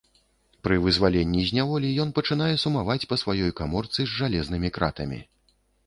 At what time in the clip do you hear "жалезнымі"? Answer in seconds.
4.19-4.77